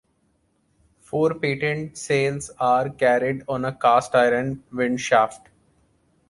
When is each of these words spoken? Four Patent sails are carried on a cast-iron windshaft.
Four 1.01 1.35
Patent 1.35 1.95
sails 1.95 2.49
are 2.59 2.89
carried 2.89 3.43
on 3.47 3.63
a 3.65 3.75
cast-iron 3.75 4.63
windshaft. 4.73 5.41